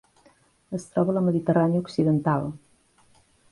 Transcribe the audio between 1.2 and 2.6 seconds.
Mediterrània occidental.